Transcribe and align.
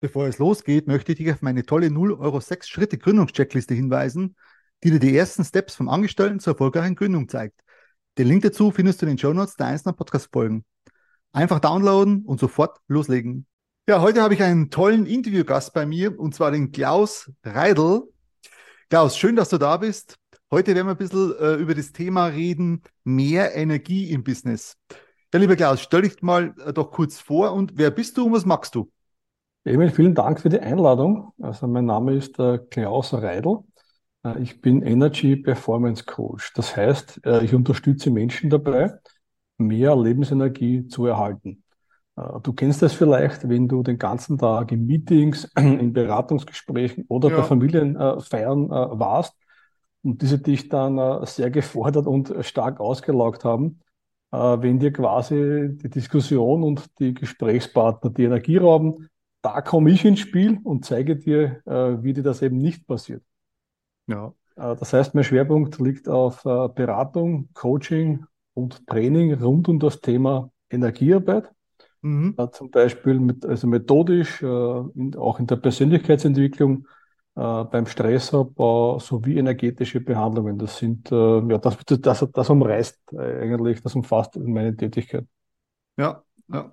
Bevor 0.00 0.28
es 0.28 0.38
losgeht, 0.38 0.86
möchte 0.86 1.10
ich 1.10 1.18
dich 1.18 1.32
auf 1.32 1.42
meine 1.42 1.64
tolle 1.64 1.90
0 1.90 2.12
Euro 2.12 2.38
6 2.38 2.68
Schritte 2.68 2.98
Gründungscheckliste 2.98 3.74
hinweisen, 3.74 4.36
die 4.84 4.92
dir 4.92 5.00
die 5.00 5.16
ersten 5.16 5.44
Steps 5.44 5.74
vom 5.74 5.88
Angestellten 5.88 6.38
zur 6.38 6.52
erfolgreichen 6.52 6.94
Gründung 6.94 7.28
zeigt. 7.28 7.60
Den 8.16 8.28
Link 8.28 8.42
dazu 8.42 8.70
findest 8.70 9.02
du 9.02 9.06
in 9.06 9.12
den 9.12 9.18
Show 9.18 9.32
Notes 9.32 9.56
der 9.56 9.66
einzelnen 9.66 9.96
Podcast-Folgen. 9.96 10.64
Einfach 11.32 11.58
downloaden 11.58 12.24
und 12.24 12.38
sofort 12.38 12.78
loslegen. 12.86 13.46
Ja, 13.88 14.00
heute 14.00 14.22
habe 14.22 14.34
ich 14.34 14.42
einen 14.42 14.70
tollen 14.70 15.04
Interviewgast 15.04 15.72
bei 15.72 15.84
mir 15.84 16.16
und 16.18 16.32
zwar 16.32 16.52
den 16.52 16.70
Klaus 16.70 17.32
Reidel. 17.42 18.02
Klaus, 18.90 19.18
schön, 19.18 19.34
dass 19.34 19.48
du 19.48 19.58
da 19.58 19.78
bist. 19.78 20.16
Heute 20.52 20.76
werden 20.76 20.86
wir 20.86 20.92
ein 20.92 20.96
bisschen 20.96 21.34
äh, 21.40 21.54
über 21.54 21.74
das 21.74 21.92
Thema 21.92 22.26
reden, 22.26 22.82
mehr 23.02 23.56
Energie 23.56 24.10
im 24.12 24.22
Business. 24.22 24.76
Ja, 25.34 25.40
lieber 25.40 25.56
Klaus, 25.56 25.80
stell 25.82 26.02
dich 26.02 26.22
mal 26.22 26.54
äh, 26.64 26.72
doch 26.72 26.92
kurz 26.92 27.18
vor 27.18 27.52
und 27.52 27.72
wer 27.74 27.90
bist 27.90 28.16
du 28.16 28.26
und 28.26 28.32
was 28.32 28.46
magst 28.46 28.76
du? 28.76 28.92
Emil, 29.68 29.90
vielen 29.90 30.14
Dank 30.14 30.40
für 30.40 30.48
die 30.48 30.60
Einladung. 30.60 31.32
Also 31.40 31.66
mein 31.66 31.84
Name 31.84 32.14
ist 32.14 32.38
äh, 32.38 32.58
Klaus 32.70 33.12
Reidel. 33.12 33.58
Äh, 34.24 34.40
ich 34.40 34.62
bin 34.62 34.82
Energy 34.82 35.36
Performance 35.36 36.04
Coach. 36.04 36.54
Das 36.54 36.74
heißt, 36.74 37.20
äh, 37.26 37.44
ich 37.44 37.54
unterstütze 37.54 38.10
Menschen 38.10 38.48
dabei, 38.48 38.94
mehr 39.58 39.94
Lebensenergie 39.94 40.88
zu 40.88 41.04
erhalten. 41.04 41.64
Äh, 42.16 42.40
du 42.42 42.54
kennst 42.54 42.80
das 42.80 42.94
vielleicht, 42.94 43.46
wenn 43.48 43.68
du 43.68 43.82
den 43.82 43.98
ganzen 43.98 44.38
Tag 44.38 44.72
in 44.72 44.86
Meetings, 44.86 45.44
in 45.58 45.92
Beratungsgesprächen 45.92 47.04
oder 47.08 47.28
ja. 47.30 47.36
bei 47.36 47.42
Familienfeiern 47.42 48.70
warst 48.70 49.34
und 50.02 50.22
diese 50.22 50.38
dich 50.38 50.70
dann 50.70 51.26
sehr 51.26 51.50
gefordert 51.50 52.06
und 52.06 52.34
stark 52.40 52.80
ausgelaugt 52.80 53.44
haben, 53.44 53.80
wenn 54.30 54.78
dir 54.78 54.92
quasi 54.92 55.70
die 55.72 55.90
Diskussion 55.90 56.62
und 56.62 56.98
die 57.00 57.14
Gesprächspartner 57.14 58.10
die 58.10 58.24
Energie 58.24 58.58
rauben, 58.58 59.08
da 59.42 59.60
komme 59.60 59.90
ich 59.90 60.04
ins 60.04 60.20
Spiel 60.20 60.58
und 60.64 60.84
zeige 60.84 61.16
dir, 61.16 61.62
äh, 61.66 62.02
wie 62.02 62.12
dir 62.12 62.22
das 62.22 62.42
eben 62.42 62.58
nicht 62.58 62.86
passiert. 62.86 63.22
Ja. 64.06 64.34
Äh, 64.56 64.76
das 64.76 64.92
heißt, 64.92 65.14
mein 65.14 65.24
Schwerpunkt 65.24 65.78
liegt 65.78 66.08
auf 66.08 66.44
äh, 66.44 66.68
Beratung, 66.68 67.48
Coaching 67.54 68.24
und 68.54 68.86
Training 68.86 69.34
rund 69.34 69.68
um 69.68 69.78
das 69.78 70.00
Thema 70.00 70.50
Energiearbeit. 70.70 71.50
Mhm. 72.02 72.34
Äh, 72.36 72.50
zum 72.50 72.70
Beispiel 72.70 73.18
mit, 73.18 73.44
also 73.44 73.66
methodisch, 73.66 74.42
äh, 74.42 74.46
in, 74.46 75.14
auch 75.16 75.38
in 75.38 75.46
der 75.46 75.56
Persönlichkeitsentwicklung, 75.56 76.86
äh, 77.34 77.64
beim 77.64 77.86
Stressabbau 77.86 78.98
sowie 78.98 79.38
energetische 79.38 80.00
Behandlungen. 80.00 80.58
Das 80.58 80.78
sind, 80.78 81.10
ja, 81.10 81.58
das, 81.58 81.76
das, 81.86 82.26
das 82.32 82.50
umreißt 82.50 83.14
eigentlich, 83.16 83.82
das 83.82 83.94
umfasst 83.94 84.36
meine 84.36 84.76
Tätigkeit. 84.76 85.24
Ja, 85.96 86.22
ja. 86.52 86.72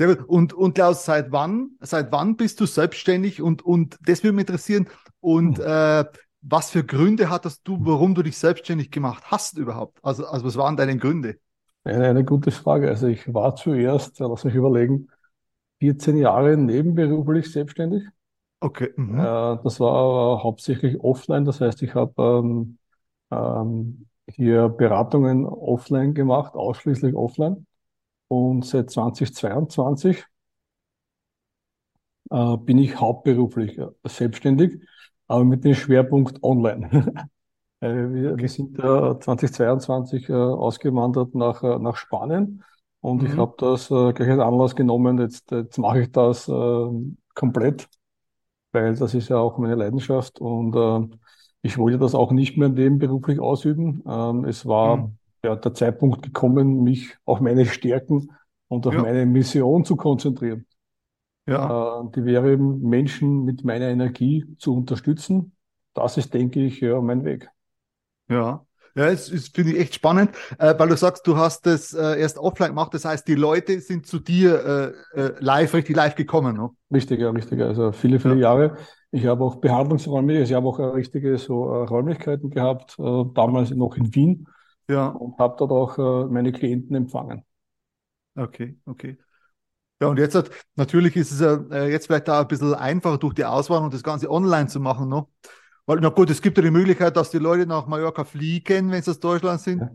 Sehr 0.00 0.16
gut. 0.16 0.26
Und, 0.30 0.54
und 0.54 0.76
Klaus, 0.76 1.04
seit 1.04 1.30
wann, 1.30 1.72
seit 1.80 2.10
wann 2.10 2.34
bist 2.38 2.58
du 2.58 2.64
selbstständig? 2.64 3.42
Und, 3.42 3.60
und 3.60 3.98
das 4.06 4.24
würde 4.24 4.32
mich 4.34 4.48
interessieren. 4.48 4.88
Und 5.20 5.58
hm. 5.58 5.64
äh, 5.66 6.04
was 6.40 6.70
für 6.70 6.82
Gründe 6.84 7.28
hattest 7.28 7.68
du, 7.68 7.76
warum 7.80 8.14
du 8.14 8.22
dich 8.22 8.38
selbstständig 8.38 8.90
gemacht 8.90 9.24
hast 9.26 9.58
überhaupt? 9.58 9.98
Also, 10.02 10.24
also 10.24 10.46
was 10.46 10.56
waren 10.56 10.78
deine 10.78 10.96
Gründe? 10.96 11.36
Eine, 11.84 12.08
eine 12.08 12.24
gute 12.24 12.50
Frage. 12.50 12.88
Also 12.88 13.08
ich 13.08 13.34
war 13.34 13.56
zuerst, 13.56 14.18
lass 14.20 14.44
mich 14.44 14.54
überlegen, 14.54 15.08
14 15.80 16.16
Jahre 16.16 16.56
nebenberuflich 16.56 17.52
selbstständig. 17.52 18.04
Okay. 18.60 18.94
Mhm. 18.96 19.18
Äh, 19.18 19.58
das 19.62 19.80
war 19.80 20.42
hauptsächlich 20.42 20.98
offline. 20.98 21.44
Das 21.44 21.60
heißt, 21.60 21.82
ich 21.82 21.94
habe 21.94 22.40
ähm, 22.42 22.78
ähm, 23.30 24.06
hier 24.26 24.70
Beratungen 24.70 25.44
offline 25.44 26.14
gemacht, 26.14 26.54
ausschließlich 26.54 27.14
offline. 27.14 27.66
Und 28.30 28.64
seit 28.64 28.90
2022 28.90 30.24
äh, 32.30 32.56
bin 32.58 32.78
ich 32.78 33.00
hauptberuflich 33.00 33.76
äh, 33.76 33.88
selbstständig, 34.04 34.80
aber 35.26 35.42
mit 35.42 35.64
dem 35.64 35.74
Schwerpunkt 35.74 36.40
online. 36.44 37.12
äh, 37.80 37.88
wir, 37.88 38.38
wir, 38.38 38.48
sind 38.48 38.78
äh, 38.78 39.18
2022 39.18 40.28
äh, 40.28 40.32
ausgewandert 40.32 41.34
nach, 41.34 41.64
äh, 41.64 41.80
nach 41.80 41.96
Spanien 41.96 42.62
und 43.00 43.22
mhm. 43.22 43.28
ich 43.30 43.36
habe 43.36 43.54
das 43.58 43.90
äh, 43.90 44.12
gleich 44.12 44.30
als 44.30 44.40
Anlass 44.40 44.76
genommen, 44.76 45.18
jetzt, 45.18 45.50
jetzt 45.50 45.78
mache 45.78 46.02
ich 46.02 46.12
das 46.12 46.48
äh, 46.48 46.88
komplett, 47.34 47.88
weil 48.70 48.94
das 48.94 49.12
ist 49.12 49.28
ja 49.28 49.38
auch 49.38 49.58
meine 49.58 49.74
Leidenschaft 49.74 50.40
und 50.40 50.76
äh, 50.76 51.16
ich 51.62 51.78
wollte 51.78 51.98
das 51.98 52.14
auch 52.14 52.30
nicht 52.30 52.56
mehr 52.56 52.68
nebenberuflich 52.68 53.40
ausüben. 53.40 54.04
Ähm, 54.06 54.44
es 54.44 54.66
war 54.66 54.98
mhm 54.98 55.19
ja, 55.42 55.56
der 55.56 55.74
Zeitpunkt 55.74 56.22
gekommen, 56.22 56.82
mich 56.82 57.16
auf 57.24 57.40
meine 57.40 57.66
Stärken 57.66 58.30
und 58.68 58.86
auf 58.86 58.94
ja. 58.94 59.02
meine 59.02 59.26
Mission 59.26 59.84
zu 59.84 59.96
konzentrieren. 59.96 60.66
Ja. 61.46 62.02
Äh, 62.02 62.10
die 62.14 62.24
wäre 62.24 62.52
eben, 62.52 62.80
Menschen 62.80 63.44
mit 63.44 63.64
meiner 63.64 63.88
Energie 63.88 64.46
zu 64.58 64.74
unterstützen. 64.76 65.52
Das 65.94 66.16
ist, 66.16 66.32
denke 66.34 66.60
ich, 66.60 66.80
ja, 66.80 67.00
mein 67.00 67.24
Weg. 67.24 67.48
Ja. 68.28 68.64
Ja, 68.96 69.06
es 69.06 69.28
ist, 69.28 69.54
finde 69.54 69.72
ich, 69.72 69.78
echt 69.78 69.94
spannend, 69.94 70.30
äh, 70.58 70.74
weil 70.76 70.88
du 70.88 70.96
sagst, 70.96 71.24
du 71.26 71.36
hast 71.36 71.64
das 71.64 71.94
äh, 71.94 72.20
erst 72.20 72.38
offline 72.38 72.70
gemacht. 72.70 72.92
Das 72.92 73.04
heißt, 73.04 73.26
die 73.26 73.36
Leute 73.36 73.80
sind 73.80 74.04
zu 74.04 74.18
dir 74.18 74.94
äh, 75.14 75.20
äh 75.20 75.32
live, 75.38 75.74
richtig 75.74 75.96
live 75.96 76.16
gekommen. 76.16 76.56
Ne? 76.56 76.70
Richtig, 76.92 77.20
ja, 77.20 77.30
richtig. 77.30 77.60
Also 77.60 77.92
viele, 77.92 78.18
viele 78.18 78.34
ja. 78.34 78.40
Jahre. 78.40 78.76
Ich 79.12 79.26
habe 79.26 79.44
auch 79.44 79.56
Behandlungsräume, 79.56 80.40
ich 80.40 80.52
habe 80.52 80.66
auch 80.66 80.78
richtige 80.94 81.38
so 81.38 81.66
äh, 81.66 81.84
Räumlichkeiten 81.84 82.50
gehabt, 82.50 82.96
äh, 82.98 83.24
damals 83.34 83.70
noch 83.70 83.96
in 83.96 84.14
Wien. 84.14 84.46
Ja. 84.88 85.08
Und 85.08 85.38
habe 85.38 85.56
dort 85.58 85.70
auch 85.70 85.98
äh, 85.98 86.26
meine 86.32 86.52
Klienten 86.52 86.96
empfangen. 86.96 87.44
Okay, 88.36 88.78
okay. 88.86 89.18
Ja, 90.00 90.08
und 90.08 90.18
jetzt 90.18 90.34
hat, 90.34 90.50
natürlich 90.76 91.14
ist 91.16 91.30
es 91.30 91.40
ja 91.40 91.56
äh, 91.70 91.90
jetzt 91.90 92.06
vielleicht 92.06 92.28
da 92.28 92.40
ein 92.40 92.48
bisschen 92.48 92.74
einfacher 92.74 93.18
durch 93.18 93.34
die 93.34 93.44
Auswahl 93.44 93.82
und 93.82 93.92
das 93.92 94.02
Ganze 94.02 94.30
online 94.30 94.68
zu 94.68 94.80
machen, 94.80 95.08
ne? 95.08 95.26
Weil, 95.86 95.98
na 96.00 96.08
gut, 96.08 96.30
es 96.30 96.40
gibt 96.40 96.56
ja 96.56 96.62
die 96.62 96.70
Möglichkeit, 96.70 97.16
dass 97.16 97.30
die 97.30 97.38
Leute 97.38 97.66
nach 97.66 97.86
Mallorca 97.86 98.24
fliegen, 98.24 98.90
wenn 98.90 99.02
sie 99.02 99.10
aus 99.10 99.20
Deutschland 99.20 99.60
sind. 99.60 99.80
Ja. 99.80 99.90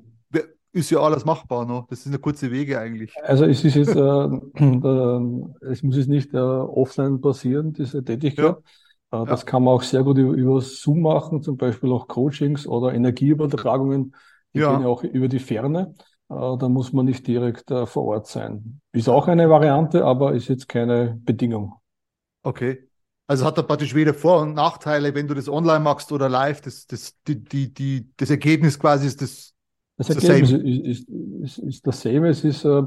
Ist 0.73 0.91
ja 0.91 0.99
alles 0.99 1.23
machbar, 1.23 1.65
ne? 1.65 1.85
Das 1.89 2.03
sind 2.03 2.11
ja 2.11 2.17
kurze 2.17 2.51
Wege 2.51 2.77
eigentlich. 2.77 3.15
Also 3.23 3.45
es 3.45 3.63
ist 3.63 3.75
jetzt, 3.75 3.95
äh, 3.95 4.01
äh, 4.01 5.71
es 5.71 5.83
muss 5.83 5.95
jetzt 5.95 6.09
nicht 6.09 6.33
äh, 6.33 6.37
offline 6.37 7.21
passieren, 7.21 7.71
diese 7.71 8.03
Tätigkeit. 8.03 8.57
Ja. 9.13 9.21
Äh, 9.21 9.25
das 9.25 9.41
ja. 9.41 9.45
kann 9.45 9.63
man 9.63 9.73
auch 9.73 9.83
sehr 9.83 10.03
gut 10.03 10.17
über, 10.17 10.33
über 10.33 10.59
Zoom 10.59 11.01
machen, 11.01 11.41
zum 11.41 11.55
Beispiel 11.55 11.93
auch 11.93 12.09
Coachings 12.09 12.67
oder 12.67 12.93
Energieübertragungen 12.93 14.15
die 14.55 14.61
ja. 14.61 14.71
gehen 14.71 14.81
ja 14.81 14.87
auch 14.87 15.03
über 15.03 15.27
die 15.27 15.39
Ferne. 15.39 15.93
Äh, 16.29 16.57
da 16.57 16.69
muss 16.69 16.93
man 16.93 17.05
nicht 17.05 17.27
direkt 17.27 17.69
äh, 17.71 17.85
vor 17.85 18.05
Ort 18.05 18.27
sein. 18.27 18.81
Ist 18.93 19.09
auch 19.09 19.27
eine 19.27 19.49
Variante, 19.49 20.03
aber 20.05 20.33
ist 20.33 20.47
jetzt 20.47 20.67
keine 20.67 21.19
Bedingung. 21.23 21.75
Okay. 22.41 22.87
Also 23.27 23.45
hat 23.45 23.57
er 23.57 23.63
praktisch 23.63 23.95
weder 23.95 24.13
Vor- 24.13 24.41
und 24.41 24.53
Nachteile, 24.53 25.13
wenn 25.15 25.27
du 25.27 25.33
das 25.33 25.49
online 25.49 25.79
machst 25.79 26.11
oder 26.11 26.29
live. 26.29 26.61
Das, 26.61 26.87
das, 26.87 27.15
die, 27.27 27.43
die, 27.43 27.73
die, 27.73 28.09
das 28.17 28.29
Ergebnis 28.29 28.79
quasi 28.79 29.07
ist 29.07 29.21
das. 29.21 29.51
Das 29.97 30.09
Ergebnis 30.09 30.51
ist, 30.51 30.63
ist, 30.63 31.09
ist, 31.09 31.57
ist 31.59 31.87
dasselbe. 31.87 32.27
Es 32.27 32.43
ist 32.43 32.65
äh, 32.65 32.83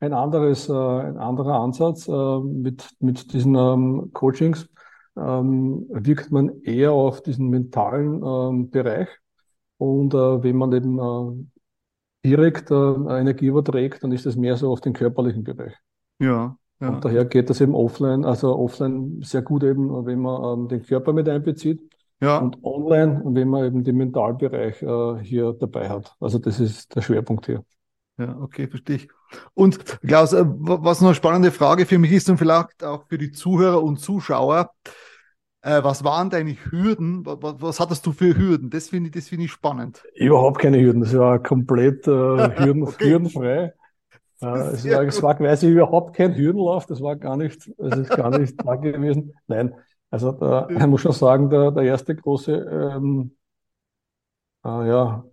ein 0.00 0.12
anderes, 0.12 0.68
äh, 0.68 0.72
ein 0.72 1.18
anderer 1.18 1.60
Ansatz 1.60 2.08
äh, 2.08 2.40
mit, 2.40 2.88
mit 3.00 3.32
diesen 3.32 3.54
ähm, 3.54 4.10
Coachings. 4.12 4.68
Ähm, 5.16 5.86
wirkt 5.90 6.30
man 6.30 6.62
eher 6.62 6.92
auf 6.92 7.22
diesen 7.22 7.48
mentalen 7.48 8.22
ähm, 8.24 8.70
Bereich 8.70 9.08
und 9.82 10.14
äh, 10.14 10.42
wenn 10.44 10.56
man 10.56 10.72
eben 10.72 10.98
äh, 10.98 12.28
direkt 12.28 12.70
äh, 12.70 12.74
Energie 12.74 13.46
überträgt, 13.46 14.04
dann 14.04 14.12
ist 14.12 14.26
das 14.26 14.36
mehr 14.36 14.56
so 14.56 14.70
auf 14.70 14.80
den 14.80 14.92
körperlichen 14.92 15.42
Bereich. 15.42 15.74
Ja, 16.20 16.56
ja. 16.80 16.88
Und 16.88 17.04
daher 17.04 17.24
geht 17.24 17.50
das 17.50 17.60
eben 17.60 17.74
offline, 17.74 18.24
also 18.24 18.56
offline 18.56 19.22
sehr 19.22 19.42
gut 19.42 19.64
eben, 19.64 20.06
wenn 20.06 20.20
man 20.20 20.60
ähm, 20.60 20.68
den 20.68 20.82
Körper 20.82 21.12
mit 21.12 21.28
einbezieht. 21.28 21.80
Ja. 22.20 22.38
Und 22.38 22.62
online, 22.62 23.22
wenn 23.24 23.48
man 23.48 23.64
eben 23.64 23.82
den 23.82 23.96
Mentalbereich 23.96 24.80
äh, 24.82 25.18
hier 25.24 25.52
dabei 25.52 25.88
hat. 25.88 26.14
Also 26.20 26.38
das 26.38 26.60
ist 26.60 26.94
der 26.94 27.02
Schwerpunkt 27.02 27.46
hier. 27.46 27.64
Ja, 28.18 28.36
okay, 28.40 28.68
verstehe 28.68 28.96
ich. 28.96 29.08
Und 29.54 30.00
Klaus, 30.02 30.32
äh, 30.32 30.44
was 30.46 31.00
noch 31.00 31.08
eine 31.08 31.16
spannende 31.16 31.50
Frage 31.50 31.86
für 31.86 31.98
mich 31.98 32.12
ist 32.12 32.30
und 32.30 32.38
vielleicht 32.38 32.84
auch 32.84 33.04
für 33.08 33.18
die 33.18 33.32
Zuhörer 33.32 33.82
und 33.82 33.98
Zuschauer, 33.98 34.70
äh, 35.62 35.82
was 35.82 36.04
waren 36.04 36.28
deine 36.28 36.52
Hürden? 36.52 37.24
Was, 37.24 37.60
was, 37.60 37.80
hattest 37.80 38.04
du 38.06 38.12
für 38.12 38.36
Hürden? 38.36 38.70
Das 38.70 38.88
finde 38.88 39.08
ich, 39.08 39.14
das 39.14 39.28
finde 39.28 39.44
ich 39.44 39.52
spannend. 39.52 40.04
Überhaupt 40.14 40.60
keine 40.60 40.80
Hürden. 40.80 41.02
Das 41.02 41.16
war 41.16 41.40
komplett 41.40 42.06
äh, 42.06 42.10
hürden, 42.10 42.82
okay. 42.82 43.10
hürdenfrei. 43.10 43.72
Äh, 44.40 44.46
es, 44.46 44.84
war, 44.88 45.02
es 45.02 45.22
war 45.22 45.34
quasi 45.36 45.68
überhaupt 45.68 46.16
kein 46.16 46.34
Hürdenlauf. 46.34 46.86
Das 46.86 47.00
war 47.00 47.16
gar 47.16 47.36
nicht, 47.36 47.70
es 47.78 47.96
ist 47.96 48.10
gar 48.10 48.36
nicht 48.36 48.56
da 48.64 48.74
gewesen. 48.74 49.34
Nein. 49.46 49.74
Also 50.10 50.32
da, 50.32 50.68
ich 50.68 50.86
muss 50.86 51.00
schon 51.00 51.12
sagen, 51.12 51.48
der, 51.48 51.70
der 51.70 51.84
erste 51.84 52.14
große 52.14 52.52
ähm, 52.52 53.36
äh, 54.64 54.88
ja, 54.88 55.24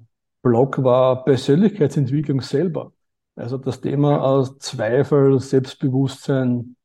Block 0.41 0.83
war 0.83 1.23
Persönlichkeitsentwicklung 1.25 2.41
selber. 2.41 2.93
Also 3.35 3.57
das 3.57 3.81
Thema 3.81 4.21
aus 4.21 4.57
Zweifel, 4.59 5.39
Selbstbewusstsein, 5.39 6.75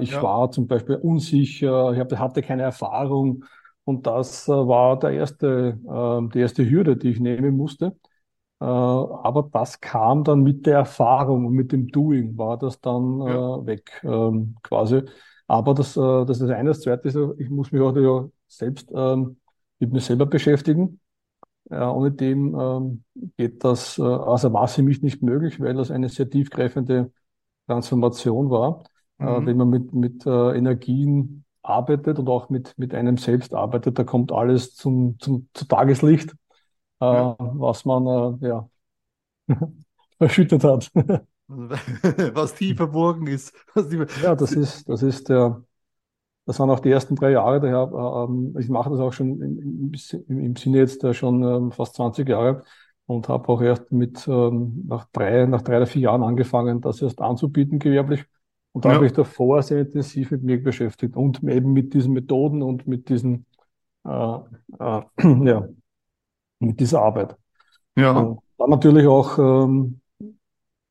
ich 0.00 0.10
ja. 0.12 0.22
war 0.22 0.50
zum 0.50 0.66
Beispiel 0.66 0.96
unsicher, 0.96 1.92
ich 1.92 2.18
hatte 2.18 2.42
keine 2.42 2.62
Erfahrung 2.62 3.44
und 3.84 4.06
das 4.06 4.48
äh, 4.48 4.52
war 4.52 4.98
der 4.98 5.10
erste, 5.12 5.80
ähm, 5.88 6.30
die 6.30 6.40
erste 6.40 6.68
Hürde, 6.68 6.96
die 6.96 7.10
ich 7.10 7.20
nehmen 7.20 7.56
musste. 7.56 7.96
Äh, 8.60 8.64
aber 8.64 9.48
das 9.52 9.80
kam 9.80 10.24
dann 10.24 10.42
mit 10.42 10.66
der 10.66 10.78
Erfahrung 10.78 11.46
und 11.46 11.54
mit 11.54 11.72
dem 11.72 11.88
Doing, 11.88 12.36
war 12.38 12.58
das 12.58 12.80
dann 12.80 13.20
ja. 13.20 13.56
Äh, 13.58 13.66
weg. 13.66 14.00
Ähm, 14.04 14.56
quasi 14.62 15.02
Aber 15.46 15.74
das, 15.74 15.94
das 15.94 16.40
ist 16.40 16.50
eine. 16.50 16.70
Das 16.70 16.80
zweite 16.80 17.08
ist, 17.08 17.16
ich 17.38 17.50
muss 17.50 17.72
mich 17.72 17.80
auch 17.82 17.96
ja 17.96 18.28
selbst 18.48 18.90
ähm, 18.94 19.38
mit 19.78 19.92
mir 19.92 20.00
selber 20.00 20.26
beschäftigen. 20.26 21.00
Ja, 21.70 21.90
ohne 21.92 22.12
dem 22.12 22.54
ähm, 22.58 23.04
geht 23.36 23.62
das, 23.64 23.98
äh, 23.98 24.02
also 24.02 24.52
war 24.52 24.64
es 24.64 24.74
für 24.74 24.82
mich 24.82 25.02
nicht 25.02 25.22
möglich, 25.22 25.60
weil 25.60 25.74
das 25.74 25.90
eine 25.90 26.08
sehr 26.08 26.28
tiefgreifende 26.30 27.12
Transformation 27.66 28.50
war, 28.50 28.84
mhm. 29.18 29.28
äh, 29.28 29.46
wenn 29.46 29.56
man 29.56 29.70
mit, 29.70 29.92
mit 29.92 30.26
äh, 30.26 30.56
Energien 30.56 31.44
arbeitet 31.62 32.18
und 32.18 32.28
auch 32.28 32.48
mit, 32.48 32.74
mit 32.78 32.94
einem 32.94 33.18
selbst 33.18 33.54
arbeitet, 33.54 33.98
da 33.98 34.04
kommt 34.04 34.32
alles 34.32 34.74
zum, 34.74 35.18
zum, 35.18 35.48
zu 35.52 35.66
Tageslicht, 35.66 36.32
äh, 37.00 37.04
ja. 37.04 37.36
was 37.38 37.84
man 37.84 38.38
ja, 38.40 38.68
verschüttet 40.18 40.64
hat. 40.64 40.90
was 41.48 42.54
tief 42.54 42.76
verborgen 42.76 43.26
ist. 43.26 43.54
ja, 44.22 44.34
das 44.34 44.52
ist, 44.52 44.88
das 44.88 45.02
ist 45.02 45.28
der, 45.28 45.62
das 46.44 46.58
waren 46.60 46.70
auch 46.70 46.80
die 46.80 46.90
ersten 46.90 47.16
drei 47.16 47.32
Jahre. 47.32 47.60
Daher, 47.60 47.90
äh, 47.92 48.24
ähm, 48.24 48.56
ich 48.58 48.68
mache 48.68 48.90
das 48.90 49.00
auch 49.00 49.12
schon 49.12 49.40
im, 49.40 49.92
im, 49.92 50.38
im 50.38 50.56
Sinne 50.56 50.78
jetzt 50.78 51.04
äh, 51.04 51.14
schon 51.14 51.42
ähm, 51.42 51.72
fast 51.72 51.94
20 51.96 52.28
Jahre 52.28 52.64
und 53.06 53.28
habe 53.28 53.48
auch 53.48 53.62
erst 53.62 53.90
mit 53.92 54.26
ähm, 54.28 54.84
nach 54.86 55.06
drei, 55.12 55.46
nach 55.46 55.62
drei 55.62 55.78
oder 55.78 55.86
vier 55.86 56.02
Jahren 56.02 56.22
angefangen, 56.22 56.80
das 56.80 57.02
erst 57.02 57.20
anzubieten 57.20 57.78
gewerblich. 57.78 58.24
Und 58.78 58.84
da 58.84 58.90
ja. 58.90 58.94
habe 58.94 59.06
ich 59.06 59.12
davor 59.12 59.60
sehr 59.60 59.80
intensiv 59.80 60.30
mit 60.30 60.44
mir 60.44 60.62
beschäftigt 60.62 61.16
und 61.16 61.42
eben 61.42 61.72
mit 61.72 61.94
diesen 61.94 62.12
Methoden 62.12 62.62
und 62.62 62.86
mit 62.86 63.08
diesen, 63.08 63.44
äh, 64.04 64.38
äh, 64.78 65.02
ja, 65.44 65.68
mit 66.60 66.78
dieser 66.78 67.02
Arbeit. 67.02 67.34
Ja. 67.96 68.12
Und 68.12 68.38
dann 68.56 68.70
natürlich 68.70 69.04
auch 69.08 69.36
ähm, 69.36 70.00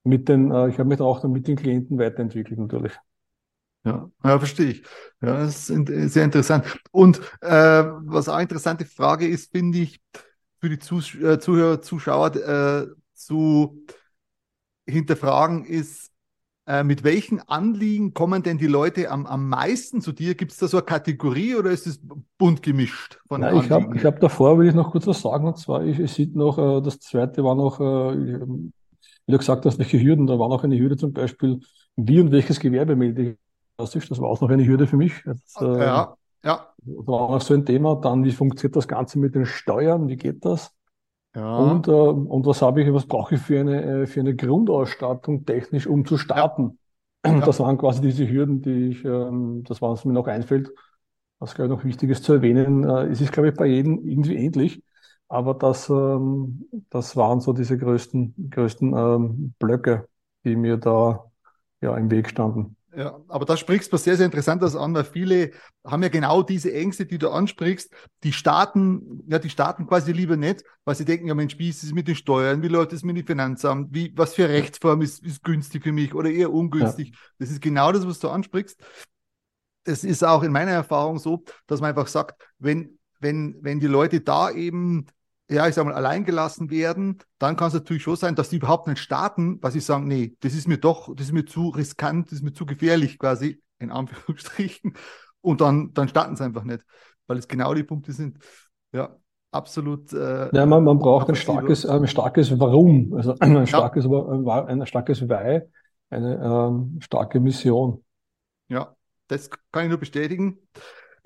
mit 0.03 0.27
den, 0.27 0.51
äh, 0.51 0.67
ich 0.67 0.77
habe 0.79 0.89
mich 0.89 0.99
auch 0.99 1.21
dann 1.21 1.31
mit 1.31 1.47
den 1.47 1.55
Klienten 1.55 1.97
weiterentwickelt 1.97 2.59
natürlich. 2.59 2.91
Ja, 3.85 4.11
ja, 4.21 4.37
verstehe 4.37 4.71
ich. 4.71 4.83
Ja, 5.21 5.37
das 5.37 5.69
ist 5.69 6.13
sehr 6.13 6.25
interessant. 6.25 6.65
Und 6.91 7.21
äh, 7.39 7.83
was 7.85 8.27
auch 8.27 8.33
eine 8.33 8.43
interessante 8.43 8.83
Frage 8.83 9.29
ist, 9.29 9.49
finde 9.53 9.77
ich, 9.77 10.01
für 10.59 10.67
die 10.67 10.79
Zus 10.79 11.15
äh, 11.15 11.39
Zuhörer, 11.39 11.81
Zuschauer 11.81 12.35
äh, 12.35 12.87
zu 13.13 13.85
hinterfragen, 14.85 15.63
ist, 15.63 16.11
äh, 16.67 16.83
mit 16.83 17.05
welchen 17.05 17.39
Anliegen 17.47 18.13
kommen 18.13 18.43
denn 18.43 18.57
die 18.57 18.67
Leute 18.67 19.09
am, 19.09 19.25
am 19.25 19.47
meisten 19.47 20.01
zu 20.01 20.11
dir? 20.11 20.35
Gibt 20.35 20.51
es 20.51 20.57
da 20.57 20.67
so 20.67 20.77
eine 20.77 20.85
Kategorie 20.85 21.55
oder 21.55 21.71
ist 21.71 21.87
es 21.87 22.01
bunt 22.37 22.61
gemischt? 22.61 23.19
Von 23.27 23.41
ja, 23.41 23.53
ich 23.53 23.71
habe 23.71 24.03
hab 24.03 24.19
davor, 24.19 24.59
will 24.59 24.67
ich 24.67 24.75
noch 24.75 24.91
kurz 24.91 25.07
was 25.07 25.21
sagen, 25.21 25.47
und 25.47 25.57
zwar, 25.57 25.85
ich, 25.85 25.97
ich 25.97 26.11
sehe 26.11 26.29
noch, 26.33 26.57
äh, 26.57 26.81
das 26.81 26.99
zweite 26.99 27.41
war 27.43 27.55
noch, 27.55 27.79
äh, 27.79 27.83
wie 27.83 29.31
du 29.31 29.37
gesagt 29.37 29.65
hast, 29.65 29.79
welche 29.79 29.97
Hürden, 29.97 30.27
da 30.27 30.37
war 30.37 30.49
noch 30.49 30.65
eine 30.65 30.77
Hürde 30.77 30.97
zum 30.97 31.13
Beispiel, 31.13 31.61
wie 31.95 32.19
und 32.19 32.31
welches 32.31 32.59
Gewerbe 32.59 32.97
melde 32.97 33.21
ich. 33.21 33.37
Das 33.77 34.19
war 34.19 34.27
auch 34.27 34.41
noch 34.41 34.49
eine 34.49 34.65
Hürde 34.65 34.87
für 34.87 34.97
mich. 34.97 35.23
Jetzt, 35.25 35.61
äh, 35.61 35.79
ja, 35.79 36.17
ja. 36.43 36.67
Das 36.83 37.07
war 37.07 37.21
auch 37.21 37.41
so 37.41 37.53
ein 37.53 37.65
Thema. 37.65 37.95
Dann, 37.95 38.23
wie 38.23 38.31
funktioniert 38.31 38.75
das 38.75 38.87
Ganze 38.87 39.19
mit 39.19 39.35
den 39.35 39.45
Steuern? 39.45 40.07
Wie 40.07 40.17
geht 40.17 40.43
das? 40.43 40.71
Ja. 41.37 41.57
Und, 41.57 41.87
äh, 41.87 41.91
und 41.91 42.45
was 42.45 42.61
habe 42.61 42.81
ich, 42.81 42.93
was 42.93 43.05
brauche 43.05 43.35
ich 43.35 43.41
für 43.41 43.59
eine, 43.59 44.03
äh, 44.03 44.07
für 44.07 44.21
eine 44.21 44.35
Grundausstattung 44.35 45.45
technisch, 45.45 45.87
um 45.87 46.05
zu 46.05 46.17
starten? 46.17 46.79
Ja. 47.25 47.39
Das 47.41 47.59
waren 47.59 47.77
quasi 47.77 48.01
diese 48.01 48.27
Hürden, 48.29 48.61
die 48.61 48.89
ich, 48.89 49.05
ähm, 49.05 49.63
das 49.65 49.81
war, 49.81 49.91
was 49.91 50.05
mir 50.05 50.13
noch 50.13 50.27
einfällt. 50.27 50.71
Was, 51.39 51.55
glaube 51.55 51.73
ich, 51.73 51.77
noch 51.77 51.85
wichtig 51.85 52.09
ist 52.09 52.23
zu 52.23 52.33
erwähnen. 52.33 52.83
Äh, 52.83 53.07
es 53.07 53.21
ist, 53.21 53.31
glaube 53.33 53.49
ich, 53.49 53.55
bei 53.55 53.65
jedem 53.67 53.99
irgendwie 54.07 54.35
ähnlich. 54.35 54.83
Aber 55.27 55.53
das, 55.55 55.89
ähm, 55.89 56.67
das 56.89 57.15
waren 57.17 57.41
so 57.41 57.53
diese 57.53 57.77
größten, 57.77 58.49
größten 58.49 58.93
ähm, 58.95 59.53
Blöcke, 59.59 60.07
die 60.45 60.55
mir 60.55 60.77
da 60.77 61.25
ja 61.81 61.97
im 61.97 62.09
Weg 62.11 62.29
standen. 62.29 62.76
Ja, 62.97 63.19
aber 63.27 63.45
da 63.45 63.55
sprichst 63.55 63.93
du 63.93 63.97
sehr, 63.97 64.17
sehr 64.17 64.25
interessant 64.25 64.63
das 64.63 64.75
an, 64.75 64.95
weil 64.95 65.03
viele 65.03 65.51
haben 65.85 66.01
ja 66.01 66.09
genau 66.09 66.41
diese 66.41 66.73
Ängste, 66.73 67.05
die 67.05 67.19
du 67.19 67.29
ansprichst. 67.29 67.93
Die 68.23 68.33
starten, 68.33 69.23
ja, 69.27 69.37
die 69.37 69.51
starten 69.51 69.85
quasi 69.85 70.13
lieber 70.13 70.35
nicht, 70.35 70.63
weil 70.83 70.95
sie 70.95 71.05
denken, 71.05 71.27
ja 71.27 71.35
Mensch, 71.35 71.59
wie 71.59 71.69
ist 71.69 71.83
es 71.83 71.93
mit 71.93 72.07
den 72.07 72.15
Steuern? 72.15 72.63
Wie 72.63 72.69
läuft 72.69 72.93
es 72.93 73.03
mit 73.03 73.15
dem 73.15 73.27
Finanzamt? 73.27 73.93
Wie, 73.93 74.11
was 74.15 74.33
für 74.33 74.49
Rechtsform 74.49 75.03
ist, 75.03 75.23
ist 75.23 75.43
günstig 75.43 75.83
für 75.83 75.91
mich 75.91 76.15
oder 76.15 76.31
eher 76.31 76.51
ungünstig? 76.51 77.09
Ja. 77.09 77.17
Das 77.37 77.51
ist 77.51 77.61
genau 77.61 77.91
das, 77.91 78.07
was 78.07 78.17
du 78.17 78.29
ansprichst. 78.29 78.83
Es 79.83 80.03
ist 80.03 80.23
auch 80.23 80.41
in 80.41 80.51
meiner 80.51 80.71
Erfahrung 80.71 81.19
so, 81.19 81.43
dass 81.67 81.81
man 81.81 81.91
einfach 81.91 82.07
sagt, 82.07 82.41
wenn, 82.57 82.97
wenn, 83.19 83.57
wenn 83.61 83.79
die 83.79 83.85
Leute 83.85 84.21
da 84.21 84.49
eben 84.49 85.05
ja, 85.49 85.67
ich 85.67 85.75
sag 85.75 85.85
mal, 85.85 85.93
allein 85.93 86.25
gelassen 86.25 86.69
werden, 86.69 87.19
dann 87.39 87.55
kann 87.55 87.69
es 87.69 87.73
natürlich 87.73 88.03
schon 88.03 88.15
sein, 88.17 88.35
dass 88.35 88.49
die 88.49 88.57
überhaupt 88.57 88.87
nicht 88.87 88.99
starten, 88.99 89.61
weil 89.61 89.71
sie 89.71 89.79
sagen, 89.79 90.07
nee, 90.07 90.35
das 90.41 90.53
ist 90.53 90.67
mir 90.67 90.77
doch, 90.77 91.13
das 91.15 91.27
ist 91.27 91.33
mir 91.33 91.45
zu 91.45 91.69
riskant, 91.69 92.27
das 92.27 92.39
ist 92.39 92.43
mir 92.43 92.53
zu 92.53 92.65
gefährlich 92.65 93.17
quasi, 93.17 93.61
in 93.79 93.91
Anführungsstrichen. 93.91 94.93
Und 95.41 95.61
dann, 95.61 95.93
dann 95.93 96.09
starten 96.09 96.35
sie 96.35 96.43
einfach 96.43 96.63
nicht, 96.63 96.81
weil 97.27 97.37
es 97.37 97.47
genau 97.47 97.73
die 97.73 97.83
Punkte 97.83 98.11
sind. 98.11 98.39
Ja, 98.91 99.15
absolut. 99.51 100.11
Äh, 100.11 100.53
ja, 100.53 100.65
man, 100.65 100.83
man 100.83 100.99
braucht 100.99 101.29
ein 101.29 101.35
starkes, 101.35 101.85
ein 101.85 102.07
starkes 102.07 102.59
Warum, 102.59 103.13
also 103.13 103.35
ein 103.39 103.67
starkes, 103.67 104.03
ja. 104.05 104.27
ein 104.27 104.85
starkes 104.85 105.21
Why, 105.21 105.61
eine 106.09 106.41
ähm, 106.43 106.99
starke 106.99 107.39
Mission. 107.39 108.03
Ja, 108.67 108.95
das 109.27 109.49
kann 109.71 109.83
ich 109.83 109.89
nur 109.89 109.99
bestätigen. 109.99 110.59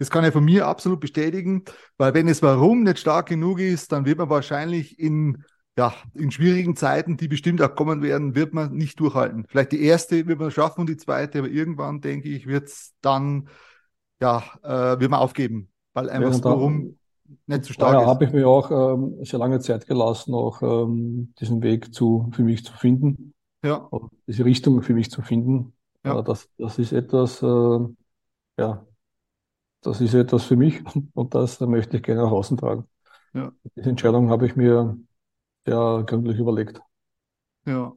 Das 0.01 0.09
kann 0.09 0.24
er 0.24 0.31
von 0.31 0.44
mir 0.44 0.65
absolut 0.65 1.00
bestätigen, 1.00 1.63
weil 2.00 2.15
wenn 2.15 2.27
es 2.27 2.42
Warum 2.42 2.81
nicht 2.81 2.98
stark 2.98 3.30
genug 3.30 3.59
ist, 3.59 3.92
dann 3.92 4.03
wird 4.03 4.18
man 4.18 4.31
wahrscheinlich 4.31 4.98
in, 4.98 5.44
ja, 5.77 5.94
in 6.15 6.31
schwierigen 6.31 6.75
Zeiten, 6.75 7.18
die 7.18 7.27
bestimmt 7.27 7.62
auch 7.62 7.75
kommen 7.75 8.01
werden, 8.01 8.33
wird 8.33 8.51
man 8.51 8.74
nicht 8.74 9.00
durchhalten. 9.00 9.45
Vielleicht 9.48 9.74
die 9.74 9.83
erste 9.83 10.25
wird 10.25 10.39
man 10.39 10.50
schaffen 10.50 10.81
und 10.81 10.89
die 10.89 10.98
zweite, 10.98 11.38
aber 11.38 11.50
irgendwann, 11.50 12.01
denke 12.01 12.30
ich, 12.30 12.48
wird 12.48 12.69
es 12.69 12.95
dann, 13.01 13.48
ja, 14.19 14.42
äh, 14.63 15.00
wird 15.00 15.12
man 15.12 15.19
aufgeben, 15.19 15.69
weil 15.94 16.09
einfach 16.09 16.33
ja, 16.33 16.44
Warum 16.45 16.97
nicht 17.45 17.65
zu 17.65 17.74
stark 17.74 18.01
ist. 18.01 18.07
habe 18.07 18.25
ich 18.25 18.31
mir 18.31 18.47
auch 18.47 18.71
ähm, 18.71 19.24
sehr 19.24 19.38
lange 19.38 19.59
Zeit 19.59 19.86
gelassen, 19.86 20.33
auch 20.33 20.63
ähm, 20.63 21.31
diesen 21.39 21.62
Weg 21.62 21.94
zu, 21.94 22.27
für 22.33 22.42
mich 22.42 22.65
zu 22.65 22.74
finden. 22.74 23.36
Ja. 23.63 23.88
Diese 24.25 24.45
Richtung 24.45 24.81
für 24.81 24.95
mich 24.95 25.12
zu 25.12 25.21
finden. 25.21 25.74
Ja. 26.04 26.24
Das, 26.24 26.50
das 26.57 26.80
ist 26.80 26.92
etwas, 26.92 27.44
äh, 27.44 27.80
ja, 28.57 28.83
das 29.81 30.01
ist 30.01 30.13
etwas 30.13 30.44
für 30.44 30.56
mich 30.56 30.83
und 31.13 31.36
das 31.36 31.60
möchte 31.60 31.98
ich 31.98 32.04
gerne 32.04 32.24
nach 32.24 32.31
außen 32.31 32.57
tragen. 32.57 32.88
Ja. 33.33 33.51
Diese 33.75 33.89
Entscheidung 33.89 34.30
habe 34.30 34.45
ich 34.45 34.56
mir 34.56 34.98
sehr 35.66 36.04
gründlich 36.06 36.38
überlegt. 36.38 36.81
Ja. 37.66 37.94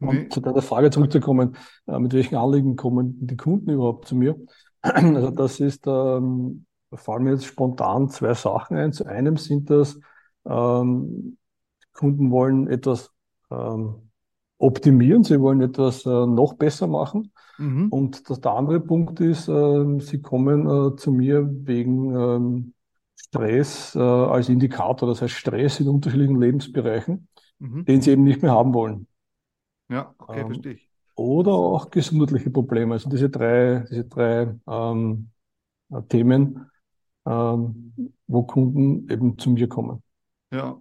Nee. 0.00 0.08
Und 0.08 0.32
zu 0.32 0.40
deiner 0.40 0.62
Frage 0.62 0.90
zurückzukommen, 0.90 1.56
äh, 1.86 1.98
mit 1.98 2.12
welchen 2.12 2.36
Anliegen 2.36 2.76
kommen 2.76 3.26
die 3.26 3.36
Kunden 3.36 3.70
überhaupt 3.70 4.06
zu 4.06 4.16
mir? 4.16 4.36
Also 4.80 5.30
das 5.32 5.58
ist, 5.58 5.88
ähm, 5.88 6.64
fallen 6.94 7.24
mir 7.24 7.32
jetzt 7.32 7.46
spontan 7.46 8.08
zwei 8.08 8.32
Sachen 8.34 8.76
ein. 8.76 8.92
Zu 8.92 9.06
einem 9.06 9.36
sind 9.36 9.70
das, 9.70 9.98
ähm, 10.46 11.36
Kunden 11.92 12.30
wollen 12.30 12.68
etwas 12.68 13.10
ähm, 13.50 14.07
optimieren, 14.58 15.24
sie 15.24 15.40
wollen 15.40 15.60
etwas 15.60 16.04
äh, 16.04 16.08
noch 16.08 16.54
besser 16.54 16.86
machen. 16.86 17.32
Mhm. 17.58 17.88
Und 17.88 18.28
das, 18.28 18.40
der 18.40 18.52
andere 18.52 18.80
Punkt 18.80 19.20
ist, 19.20 19.48
äh, 19.48 20.00
sie 20.00 20.20
kommen 20.20 20.66
äh, 20.66 20.96
zu 20.96 21.12
mir 21.12 21.48
wegen 21.48 22.14
ähm, 22.14 22.74
Stress 23.16 23.94
äh, 23.94 24.00
als 24.00 24.48
Indikator, 24.48 25.08
das 25.08 25.22
heißt 25.22 25.34
Stress 25.34 25.80
in 25.80 25.88
unterschiedlichen 25.88 26.40
Lebensbereichen, 26.40 27.28
mhm. 27.58 27.84
den 27.84 28.00
sie 28.00 28.12
eben 28.12 28.24
nicht 28.24 28.42
mehr 28.42 28.52
haben 28.52 28.74
wollen. 28.74 29.06
Ja, 29.88 30.14
okay, 30.18 30.40
ähm, 30.40 30.46
verstehe 30.46 30.72
ich. 30.74 30.88
Oder 31.14 31.52
auch 31.52 31.90
gesundheitliche 31.90 32.50
Probleme. 32.50 32.94
Also 32.94 33.10
diese 33.10 33.28
drei, 33.28 33.84
diese 33.90 34.04
drei 34.04 34.54
ähm, 34.68 35.30
äh, 35.90 36.02
Themen, 36.08 36.70
ähm, 37.26 37.92
wo 38.26 38.44
Kunden 38.44 39.08
eben 39.10 39.36
zu 39.36 39.50
mir 39.50 39.68
kommen. 39.68 40.02
Ja, 40.52 40.80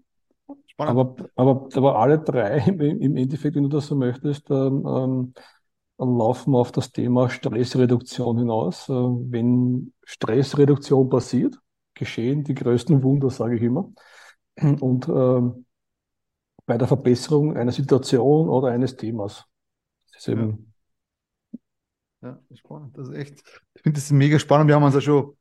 spannend. 0.78 1.00
Aber, 1.00 1.30
aber, 1.36 1.70
aber 1.76 2.00
alle 2.00 2.20
drei 2.20 2.60
im, 2.68 3.18
Endeffekt, 3.18 3.56
wenn 3.56 3.64
du 3.64 3.70
das 3.70 3.88
so 3.88 3.96
möchtest, 3.96 4.50
ähm, 4.50 4.86
ähm 4.86 5.34
laufen 6.00 6.54
auf 6.54 6.72
das 6.72 6.92
Thema 6.92 7.28
Stressreduktion 7.28 8.38
hinaus. 8.38 8.88
Äh, 8.88 8.94
wenn 8.94 9.94
Stressreduktion 10.04 11.10
passiert, 11.10 11.60
geschehen 11.96 12.44
die 12.44 12.54
größten 12.54 13.02
Wunder, 13.02 13.32
sage 13.32 13.56
ich 13.56 13.64
immer. 13.64 13.92
Und 14.80 15.08
äh, 15.08 15.64
bei 16.68 16.78
der 16.78 16.88
Verbesserung 16.88 17.58
einer 17.58 17.72
Situation 17.72 18.50
oder 18.50 18.68
eines 18.68 18.96
Themas. 18.96 19.46
Das 20.12 20.22
ist 20.22 20.28
eben 20.28 20.74
ja. 22.22 22.30
ja, 22.30 22.56
spannend. 22.56 22.98
Das 22.98 23.08
ist 23.08 23.16
echt, 23.16 23.44
ich 23.74 23.82
finde 23.82 24.00
das 24.00 24.12
mega 24.12 24.38
spannend. 24.38 24.68
Wir 24.68 24.76
haben 24.76 24.84
uns 24.84 24.96
ja 24.96 25.02
schon 25.02 25.37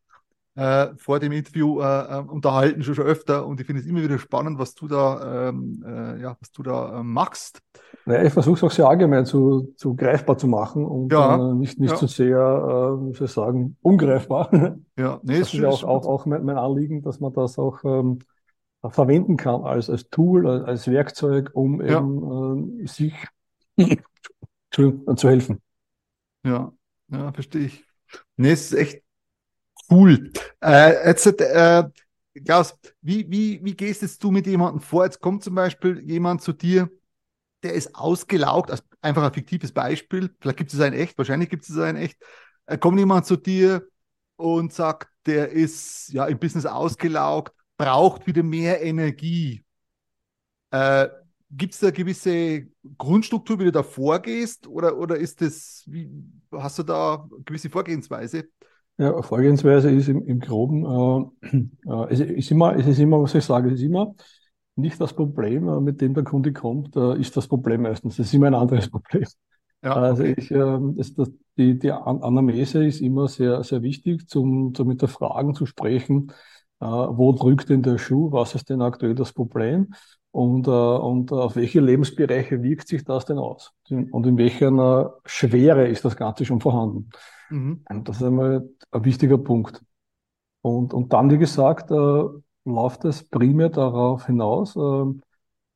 äh, 0.56 0.88
vor 0.96 1.20
dem 1.20 1.32
Interview 1.32 1.80
äh, 1.80 1.84
äh, 1.84 2.22
unterhalten, 2.22 2.82
schon, 2.82 2.94
schon 2.94 3.04
öfter. 3.04 3.46
Und 3.46 3.60
ich 3.60 3.66
finde 3.66 3.82
es 3.82 3.86
immer 3.86 4.02
wieder 4.02 4.18
spannend, 4.18 4.58
was 4.58 4.74
du 4.74 4.88
da, 4.88 5.48
ähm, 5.48 5.84
äh, 5.86 6.22
ja, 6.22 6.36
was 6.40 6.50
du 6.50 6.62
da 6.62 7.00
äh, 7.00 7.02
machst. 7.02 7.60
Naja, 8.06 8.24
ich 8.24 8.32
versuche 8.32 8.56
es 8.56 8.64
auch 8.64 8.70
sehr 8.70 8.88
allgemein 8.88 9.26
zu, 9.26 9.74
zu 9.76 9.94
greifbar 9.94 10.38
zu 10.38 10.48
machen 10.48 10.84
und 10.84 11.12
ja, 11.12 11.36
äh, 11.36 11.54
nicht, 11.54 11.78
nicht 11.78 11.90
ja. 11.90 11.96
zu 11.96 12.06
sehr, 12.06 12.38
wie 12.38 13.14
soll 13.14 13.26
ich 13.26 13.32
sagen, 13.32 13.76
ungreifbar. 13.82 14.50
Ja, 14.98 15.20
nee, 15.22 15.40
das 15.40 15.52
ist 15.52 15.60
ja 15.60 15.68
auch, 15.68 15.84
auch, 15.84 16.06
auch 16.06 16.24
mein, 16.24 16.42
mein, 16.42 16.56
Anliegen, 16.56 17.02
dass 17.02 17.20
man 17.20 17.30
das 17.34 17.58
auch 17.58 17.84
ähm, 17.84 18.20
verwenden 18.82 19.36
kann 19.36 19.62
als, 19.62 19.90
als 19.90 20.08
Tool, 20.08 20.46
als, 20.46 20.88
Werkzeug, 20.88 21.50
um 21.52 21.82
ja. 21.82 21.98
eben 21.98 22.86
sich 22.86 23.12
zu, 24.70 25.04
zu 25.16 25.28
helfen. 25.28 25.60
Ja, 26.46 26.72
ja, 27.08 27.30
verstehe 27.32 27.66
ich. 27.66 27.84
Nee, 28.38 28.52
es 28.52 28.72
ist 28.72 28.78
echt 28.78 29.02
cool. 29.90 30.32
Äh, 30.62 31.08
jetzt, 31.08 31.26
äh, 31.26 31.84
Klaus, 32.44 32.78
wie, 33.00 33.30
wie, 33.30 33.60
wie 33.64 33.74
gehst 33.74 34.02
jetzt 34.02 34.22
du 34.22 34.30
mit 34.30 34.46
jemandem 34.46 34.80
vor? 34.80 35.04
Jetzt 35.04 35.20
kommt 35.20 35.42
zum 35.42 35.54
Beispiel 35.54 36.00
jemand 36.00 36.42
zu 36.42 36.52
dir, 36.52 36.90
der 37.62 37.74
ist 37.74 37.94
ausgelaugt, 37.94 38.70
also 38.70 38.82
einfach 39.00 39.24
ein 39.24 39.32
fiktives 39.32 39.72
Beispiel, 39.72 40.34
vielleicht 40.40 40.58
gibt 40.58 40.72
es 40.72 40.80
ein 40.80 40.92
echt, 40.92 41.16
wahrscheinlich 41.18 41.48
gibt 41.50 41.68
es 41.68 41.76
ein 41.78 41.96
echt. 41.96 42.18
Äh, 42.66 42.78
kommt 42.78 42.98
jemand 42.98 43.26
zu 43.26 43.36
dir 43.36 43.86
und 44.36 44.72
sagt, 44.72 45.08
der 45.26 45.50
ist 45.50 46.12
ja 46.12 46.26
im 46.26 46.38
Business 46.38 46.66
ausgelaugt, 46.66 47.54
braucht 47.76 48.26
wieder 48.26 48.42
mehr 48.42 48.82
Energie. 48.82 49.62
Äh, 50.70 51.08
Gibt 51.48 51.74
es 51.74 51.80
da 51.80 51.86
eine 51.86 51.96
gewisse 51.96 52.66
Grundstruktur, 52.98 53.60
wie 53.60 53.64
du 53.64 53.72
da 53.72 53.84
vorgehst, 53.84 54.66
oder, 54.66 54.96
oder 54.98 55.16
ist 55.16 55.40
das, 55.40 55.84
wie, 55.86 56.10
hast 56.50 56.80
du 56.80 56.82
da 56.82 57.28
eine 57.30 57.44
gewisse 57.44 57.70
Vorgehensweise? 57.70 58.48
Ja, 58.98 59.20
Vorgehensweise 59.22 59.90
ist 59.90 60.08
im, 60.08 60.24
im 60.26 60.40
Groben, 60.40 61.30
äh, 61.42 61.56
äh, 61.86 62.06
es, 62.10 62.20
ist 62.20 62.50
immer, 62.50 62.76
es 62.76 62.86
ist 62.86 62.98
immer, 62.98 63.20
was 63.20 63.34
ich 63.34 63.44
sage, 63.44 63.68
es 63.68 63.74
ist 63.74 63.82
immer 63.82 64.14
nicht 64.74 65.00
das 65.00 65.12
Problem, 65.14 65.68
äh, 65.68 65.80
mit 65.80 66.00
dem 66.00 66.14
der 66.14 66.24
Kunde 66.24 66.52
kommt, 66.52 66.96
äh, 66.96 67.18
ist 67.18 67.36
das 67.36 67.48
Problem 67.48 67.82
meistens. 67.82 68.18
Es 68.18 68.28
ist 68.28 68.34
immer 68.34 68.46
ein 68.46 68.54
anderes 68.54 68.88
Problem. 68.90 69.26
Ja, 69.82 69.94
also 69.94 70.22
okay. 70.22 70.34
ich, 70.38 70.50
äh, 70.50 70.78
das, 70.96 71.14
das, 71.14 71.30
die, 71.56 71.78
die 71.78 71.92
Anamnese 71.92 72.86
ist 72.86 73.00
immer 73.00 73.28
sehr, 73.28 73.62
sehr 73.64 73.82
wichtig, 73.82 74.28
zum, 74.28 74.74
zum 74.74 74.88
mit 74.88 75.02
der 75.02 75.08
Fragen 75.08 75.54
zu 75.54 75.66
sprechen, 75.66 76.32
äh, 76.80 76.86
wo 76.86 77.32
drückt 77.32 77.68
denn 77.68 77.82
der 77.82 77.98
Schuh, 77.98 78.32
was 78.32 78.54
ist 78.54 78.70
denn 78.70 78.82
aktuell 78.82 79.14
das 79.14 79.32
Problem 79.32 79.94
und, 80.30 80.66
äh, 80.66 80.70
und 80.70 81.32
auf 81.32 81.56
welche 81.56 81.80
Lebensbereiche 81.80 82.62
wirkt 82.62 82.88
sich 82.88 83.04
das 83.04 83.26
denn 83.26 83.38
aus 83.38 83.72
und 83.88 84.26
in 84.26 84.38
welcher 84.38 85.14
Schwere 85.24 85.86
ist 85.88 86.04
das 86.04 86.16
Ganze 86.16 86.44
schon 86.44 86.60
vorhanden. 86.60 87.10
Mhm. 87.50 87.84
Das 88.04 88.16
ist 88.16 88.22
einmal 88.22 88.68
ein 88.90 89.04
wichtiger 89.04 89.38
Punkt. 89.38 89.82
Und, 90.62 90.92
und 90.92 91.12
dann, 91.12 91.30
wie 91.30 91.38
gesagt, 91.38 91.90
äh, 91.90 92.24
läuft 92.64 93.04
es 93.04 93.28
primär 93.28 93.68
darauf 93.68 94.26
hinaus, 94.26 94.76
äh, 94.76 95.04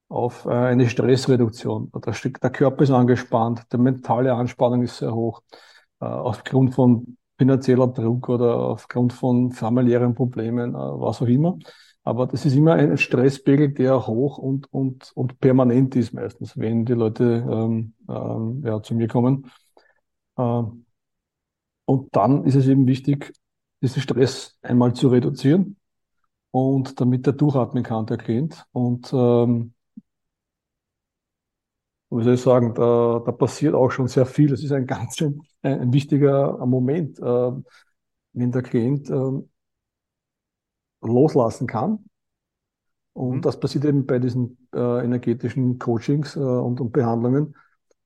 auf 0.09 0.45
äh, 0.47 0.51
eine 0.51 0.89
Stressreduktion. 0.89 1.91
Der, 2.05 2.13
der 2.13 2.51
Körper 2.51 2.83
ist 2.83 2.91
angespannt, 2.91 3.63
die 3.73 3.79
mentale 3.79 4.35
Anspannung 4.35 4.83
ist 4.83 4.99
sehr 4.99 5.15
hoch, 5.15 5.43
äh, 6.01 6.07
aufgrund 6.07 6.75
von 6.75 7.17
finanzieller 7.39 7.87
Druck 7.87 8.29
oder 8.29 8.57
aufgrund 8.57 9.13
von 9.13 9.53
familiären 9.53 10.15
Problemen, 10.15 10.75
äh, 10.75 10.79
was 10.79 11.23
auch 11.23 11.27
immer. 11.27 11.59
Aber 12.03 12.27
das 12.27 12.45
ist 12.45 12.55
immer 12.55 12.75
ein 12.75 12.99
Stresspegel, 12.99 13.73
der 13.73 14.07
hoch 14.07 14.39
und, 14.39 14.73
und, 14.73 15.13
und 15.15 15.39
permanent 15.39 15.95
ist 15.97 16.13
meistens, 16.13 16.59
wenn 16.59 16.85
die 16.85 16.95
Leute 16.95 17.47
ähm, 17.49 17.95
ähm, 18.09 18.63
ja, 18.65 18.83
zu 18.83 18.95
mir 18.95 19.07
kommen. 19.07 19.51
Äh, 20.37 20.63
und 21.91 22.15
dann 22.15 22.45
ist 22.45 22.55
es 22.55 22.69
eben 22.69 22.87
wichtig, 22.87 23.33
diesen 23.83 24.01
Stress 24.01 24.57
einmal 24.63 24.95
zu 24.95 25.09
reduzieren 25.09 25.77
und 26.53 27.01
damit 27.01 27.27
er 27.27 27.33
durchatmen 27.33 27.83
kann, 27.83 28.07
der 28.07 28.17
Klient. 28.17 28.65
Und 28.71 29.13
ähm, 29.13 29.75
wie 32.11 32.23
soll 32.23 32.35
ich 32.35 32.43
sagen, 32.43 32.75
da, 32.75 33.21
da 33.27 33.33
passiert 33.33 33.75
auch 33.75 33.91
schon 33.91 34.07
sehr 34.07 34.25
viel. 34.25 34.53
Es 34.53 34.63
ist 34.63 34.71
ein 34.71 34.87
ganz 34.87 35.21
ein, 35.21 35.41
ein 35.63 35.93
wichtiger 35.93 36.65
Moment, 36.65 37.19
äh, 37.19 37.53
wenn 38.35 38.53
der 38.53 38.63
Klient 38.63 39.11
äh, 39.11 39.43
loslassen 41.01 41.67
kann. 41.67 42.05
Und 43.15 43.39
mhm. 43.39 43.43
das 43.43 43.59
passiert 43.59 43.85
eben 43.85 44.07
bei 44.07 44.21
diesen 44.21 44.69
äh, 44.73 45.05
energetischen 45.05 45.81
Coachings 45.81 46.37
äh, 46.37 46.39
und, 46.39 46.81
und 46.81 46.93
Behandlungen. 46.93 47.57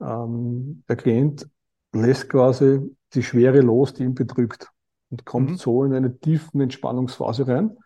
Ähm, 0.00 0.85
der 0.88 0.97
Klient 0.97 1.47
lässt 1.95 2.29
quasi 2.29 2.95
die 3.15 3.23
Schwere 3.23 3.61
los, 3.61 3.95
die 3.95 4.03
ihn 4.05 4.15
bedrückt 4.15 4.71
und 5.11 5.25
kommt 5.25 5.51
mhm. 5.51 5.57
so 5.57 5.85
in 5.85 5.95
eine 5.95 6.19
tiefen 6.19 6.61
Entspannungsphase 6.61 7.47
rein. 7.47 7.77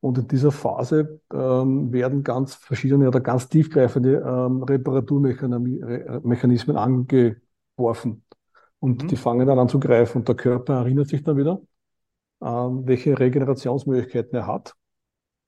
Und 0.00 0.18
in 0.18 0.26
dieser 0.28 0.52
Phase 0.52 1.20
ähm, 1.32 1.92
werden 1.92 2.24
ganz 2.24 2.54
verschiedene 2.54 3.08
oder 3.08 3.20
ganz 3.20 3.48
tiefgreifende 3.48 4.18
ähm, 4.18 4.62
Reparaturmechanismen 4.62 6.76
angeworfen. 6.76 8.22
Und 8.80 9.02
mhm. 9.02 9.08
die 9.08 9.16
fangen 9.16 9.46
dann 9.46 9.58
an 9.58 9.70
zu 9.70 9.80
greifen. 9.80 10.18
Und 10.18 10.28
der 10.28 10.34
Körper 10.34 10.74
erinnert 10.74 11.08
sich 11.08 11.22
dann 11.22 11.38
wieder, 11.38 11.62
ähm, 12.42 12.86
welche 12.86 13.18
Regenerationsmöglichkeiten 13.18 14.38
er 14.38 14.46
hat. 14.46 14.74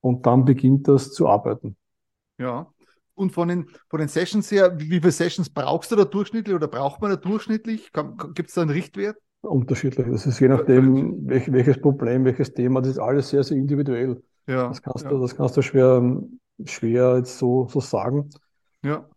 Und 0.01 0.25
dann 0.25 0.47
beginnt 0.47 0.89
das 0.89 1.13
zu 1.13 1.29
arbeiten. 1.29 1.77
Ja. 2.39 2.73
Und 3.17 3.33
von 3.33 3.49
den, 3.49 3.67
von 3.89 3.99
den 3.99 4.09
Sessions 4.09 4.51
her, 4.51 4.79
wie 4.79 5.01
viele 5.01 5.11
Sessions 5.11 5.49
brauchst 5.49 5.91
du 5.91 5.97
da 5.97 6.05
durchschnittlich 6.05 6.55
oder 6.55 6.69
braucht 6.69 7.01
man 7.01 7.11
da 7.11 7.17
durchschnittlich? 7.17 7.91
Gibt 8.35 8.51
es 8.51 8.55
da 8.55 8.61
einen 8.61 8.71
Richtwert? 8.71 9.17
Unterschiedlich. 9.41 10.07
Das 10.11 10.27
ist 10.27 10.39
je 10.39 10.49
nachdem, 10.49 11.27
welch, 11.27 11.51
welches 11.51 11.81
Problem, 11.81 12.25
welches 12.27 12.53
Thema, 12.53 12.83
das 12.83 12.93
ist 12.93 12.99
alles 12.99 13.31
sehr, 13.31 13.43
sehr 13.43 13.57
individuell. 13.57 14.23
Ja, 14.47 14.69
das 14.69 14.83
kannst 14.83 15.05
ja. 15.05 15.11
du, 15.11 15.19
das 15.19 15.35
kannst 15.35 15.57
du 15.57 15.63
schwer, 15.63 16.21
schwer 16.65 17.17
jetzt 17.17 17.39
so, 17.39 17.67
so 17.69 17.81
sagen. 17.81 18.29
Ja. 18.85 19.09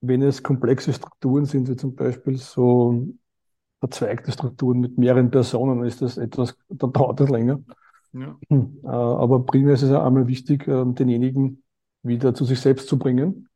Wenn 0.00 0.22
es 0.22 0.42
komplexe 0.42 0.92
Strukturen 0.92 1.46
sind, 1.46 1.68
wie 1.68 1.76
zum 1.76 1.96
Beispiel 1.96 2.36
so 2.36 3.08
verzweigte 3.80 4.30
Strukturen 4.30 4.78
mit 4.78 4.98
mehreren 4.98 5.30
Personen, 5.32 5.78
dann 5.78 5.86
ist 5.88 6.00
das 6.00 6.16
etwas, 6.16 6.56
dann 6.68 6.92
dauert 6.92 7.18
das 7.18 7.28
länger. 7.28 7.60
Ja. 8.12 8.38
Hm, 8.48 8.80
äh, 8.84 8.88
aber 8.88 9.44
primär 9.44 9.74
ist 9.74 9.82
es 9.82 9.90
ja 9.90 10.06
einmal 10.06 10.28
wichtig, 10.28 10.68
ähm, 10.68 10.94
denjenigen 10.94 11.61
wieder 12.02 12.34
zu 12.34 12.44
sich 12.44 12.60
selbst 12.60 12.88
zu 12.88 12.98
bringen 12.98 13.48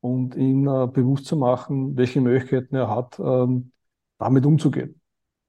und 0.00 0.34
ihn 0.34 0.66
äh, 0.66 0.86
bewusst 0.86 1.26
zu 1.26 1.36
machen, 1.36 1.96
welche 1.96 2.20
Möglichkeiten 2.20 2.74
er 2.74 2.88
hat, 2.88 3.18
ähm, 3.18 3.72
damit 4.18 4.44
umzugehen. 4.46 5.00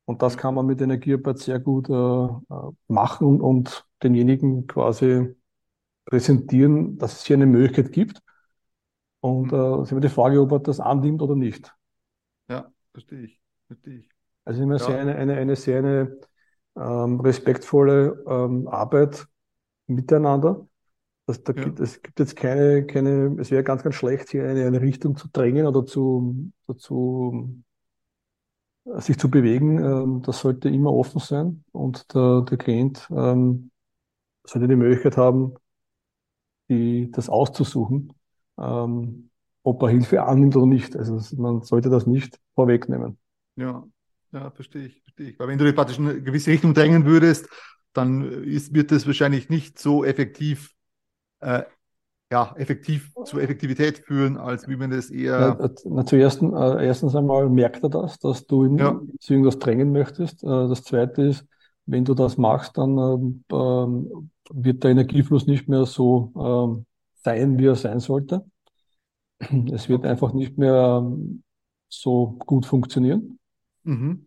Und 0.05 0.22
das 0.22 0.38
kann 0.38 0.53
man 0.53 0.65
mit 0.65 0.81
Energiearbeit 0.81 1.39
sehr 1.39 1.60
gut 1.60 1.89
äh, 1.89 2.74
machen 2.88 3.41
und 3.41 3.86
denjenigen 4.01 4.67
quasi 4.67 5.36
präsentieren, 6.05 6.98
dass 6.98 7.19
es 7.19 7.25
hier 7.25 7.38
eine 7.38 7.45
Möglichkeit 7.45 7.91
gibt. 7.91 8.22
Und 9.22 9.51
mhm. 9.51 9.57
äh, 9.57 9.81
ist 9.83 9.91
immer 9.91 10.01
die 10.01 10.10
Frage, 10.10 10.41
ob 10.41 10.51
er 10.51 10.60
das 10.60 10.79
annimmt 10.79 11.22
oder 11.22 11.36
nicht. 11.36 11.74
Ja, 12.50 12.72
verstehe 12.91 13.24
ich. 13.24 13.41
Verstehe 13.67 14.00
ich. 14.00 14.10
Also 14.45 14.62
immer 14.62 14.77
ja. 14.77 14.86
sehr 14.86 15.00
eine, 15.00 15.15
eine, 15.15 15.36
eine 15.36 15.55
sehr 15.55 15.79
eine 15.79 16.17
ähm, 16.75 17.19
respektvolle 17.22 18.24
ähm, 18.27 18.67
Arbeit 18.67 19.25
miteinander. 19.88 20.67
Das, 21.25 21.42
da 21.44 21.53
ja. 21.53 21.63
gibt, 21.63 21.80
es 21.80 22.01
gibt 22.01 22.20
jetzt 22.20 22.36
keine, 22.36 22.86
keine, 22.86 23.38
es 23.39 23.50
wäre 23.50 23.63
ganz, 23.63 23.84
ganz 23.84 23.96
schlecht, 23.96 24.30
hier 24.30 24.44
eine, 24.48 24.65
eine 24.65 24.82
Richtung 24.82 25.15
zu 25.15 25.27
drängen 25.32 25.65
oder 25.65 25.86
zu, 25.86 26.51
zu 26.77 27.63
sich 28.86 29.18
zu 29.18 29.30
bewegen. 29.30 29.77
Ähm, 29.77 30.22
das 30.24 30.39
sollte 30.39 30.70
immer 30.70 30.92
offen 30.94 31.20
sein 31.20 31.63
und 31.72 32.13
der, 32.13 32.42
der 32.42 32.58
Klient 32.58 33.08
ähm, 33.12 33.72
sollte 34.46 34.68
die 34.68 34.75
Möglichkeit 34.75 35.18
haben, 35.18 35.56
die, 36.70 37.10
das 37.12 37.30
auszusuchen, 37.30 38.13
ähm, 38.60 39.30
ob 39.63 39.82
er 39.84 39.89
Hilfe 39.89 40.24
annimmt 40.24 40.56
oder 40.56 40.65
nicht. 40.65 40.96
Also 40.96 41.20
man 41.42 41.62
sollte 41.62 41.89
das 41.89 42.06
nicht 42.06 42.39
vorwegnehmen. 42.56 43.18
Ja, 43.56 43.86
ja, 44.32 44.51
verstehe 44.51 44.88
ich, 44.88 45.01
verstehe 45.01 45.30
ich. 45.30 45.39
Weil 45.39 45.48
wenn 45.48 45.58
du 45.58 45.65
dich 45.65 45.75
praktisch 45.75 46.00
in 46.00 46.10
eine 46.10 46.22
gewisse 46.22 46.51
Richtung 46.51 46.74
drängen 46.74 47.06
würdest, 47.06 47.48
dann 47.94 48.44
ist, 48.44 48.74
wird 48.74 48.92
das 48.92 49.06
wahrscheinlich 49.06 49.50
nicht 49.50 49.80
so 49.80 50.03
effektiv, 50.03 50.74
äh, 51.44 51.64
ja, 52.32 52.52
effektiv 52.58 53.14
zu 53.26 53.40
Effektivität 53.40 54.00
führen, 54.00 54.38
als 54.38 54.68
wie 54.68 54.76
man 54.76 54.90
das 54.90 55.12
eher. 55.12 55.40
Ja, 55.40 55.70
na, 55.86 56.06
zuerst, 56.06 56.42
äh, 56.42 56.86
erstens 56.86 57.16
einmal 57.16 57.48
merkt 57.48 57.84
er 57.84 57.90
das, 57.90 58.18
dass 58.18 58.48
du 58.48 58.66
ihn 58.66 58.80
ja. 58.80 59.00
zu 59.20 59.34
irgendwas 59.34 59.60
drängen 59.60 59.92
möchtest. 59.92 60.44
Äh, 60.44 60.48
das 60.48 60.84
zweite 60.84 61.22
ist, 61.22 61.46
wenn 61.86 62.06
du 62.06 62.16
das 62.16 62.38
machst, 62.38 62.78
dann 62.78 62.98
ähm, 62.98 63.44
ähm, 63.52 64.32
wird 64.50 64.84
der 64.84 64.92
Energiefluss 64.92 65.46
nicht 65.46 65.68
mehr 65.68 65.86
so 65.86 66.32
ähm, 66.36 66.86
sein, 67.24 67.60
wie 67.60 67.68
er 67.68 67.76
sein 67.76 68.00
sollte. 68.00 68.44
Es 69.72 69.90
wird 69.90 70.06
einfach 70.06 70.34
nicht 70.34 70.58
mehr 70.58 71.04
ähm, 71.04 71.44
so 71.88 72.36
gut 72.40 72.66
funktionieren. 72.66 73.38
Mhm. 73.84 74.26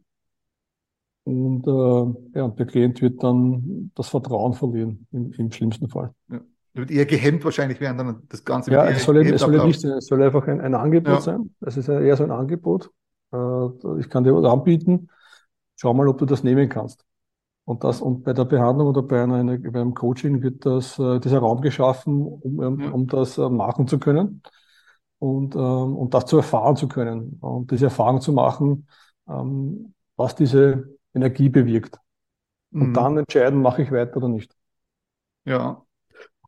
Und 1.25 1.67
äh, 1.67 2.39
ja, 2.39 2.49
der 2.49 2.67
Klient 2.67 3.03
wird 3.03 3.21
dann 3.25 3.91
das 3.97 4.11
Vertrauen 4.11 4.53
verlieren, 4.53 5.09
im, 5.11 5.33
im 5.33 5.51
schlimmsten 5.51 5.89
Fall. 5.89 6.15
Ja. 6.29 6.41
Wird 6.77 6.91
eher 6.91 7.07
gehemmt 7.07 7.45
wahrscheinlich, 7.45 7.81
während 7.81 8.01
dann 8.01 8.23
das 8.29 8.45
Ganze 8.45 8.71
Ja, 8.71 8.85
es 8.87 9.05
soll, 9.05 9.19
es 9.19 9.41
soll 9.41 9.65
nicht 9.67 9.81
sein, 9.81 9.93
es 9.93 10.07
soll 10.07 10.23
einfach 10.23 10.47
ein, 10.47 10.61
ein 10.61 10.75
Angebot 10.75 11.15
ja. 11.15 11.21
sein. 11.21 11.55
Es 11.61 11.77
ist 11.77 11.89
eher 11.89 12.17
so 12.17 12.25
ein 12.25 12.31
Angebot. 12.31 12.91
Äh, 13.33 13.99
ich 14.01 14.11
kann 14.11 14.25
dir 14.25 14.35
was 14.35 14.45
anbieten. 14.45 15.09
Schau 15.77 15.95
mal, 15.95 16.09
ob 16.09 16.19
du 16.19 16.27
das 16.27 16.43
nehmen 16.43 16.69
kannst. 16.69 17.05
Und 17.65 17.83
das, 17.83 18.01
und 18.01 18.23
bei 18.23 18.33
der 18.33 18.45
Behandlung 18.45 18.89
oder 18.89 19.03
bei, 19.03 19.23
einer, 19.23 19.59
bei 19.59 19.81
einem 19.81 19.95
Coaching 19.95 20.43
wird 20.43 20.65
das, 20.65 20.99
äh, 20.99 21.19
dieser 21.19 21.41
Raum 21.41 21.61
geschaffen, 21.61 22.25
um, 22.25 22.59
um, 22.59 22.93
um 22.93 23.07
das 23.09 23.39
äh, 23.39 23.49
machen 23.49 23.89
zu 23.89 23.99
können 23.99 24.43
und, 25.19 25.55
ähm, 25.55 25.97
und 25.97 26.15
das 26.15 26.27
zu 26.27 26.37
erfahren 26.37 26.77
zu 26.77 26.89
können 26.89 27.39
und 27.41 27.71
diese 27.71 27.87
Erfahrung 27.87 28.21
zu 28.21 28.33
machen, 28.33 28.87
ähm, 29.29 29.95
was 30.17 30.35
diese 30.35 30.97
Energie 31.15 31.49
bewirkt. 31.49 31.99
Und 32.73 32.91
mhm. 32.91 32.95
dann 32.95 33.19
entscheiden, 33.19 33.63
mache 33.63 33.83
ich 33.83 33.91
weiter 33.91 34.19
oder 34.19 34.29
nicht. 34.29 34.55
Ja. 35.45 35.83